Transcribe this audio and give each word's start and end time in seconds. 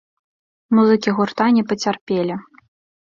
Музыкі 0.77 1.13
гурта 1.19 1.45
не 1.57 1.63
пацярпелі. 1.73 2.39